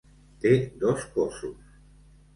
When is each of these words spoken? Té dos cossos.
Té 0.45 0.53
dos 0.85 1.05
cossos. 1.19 1.73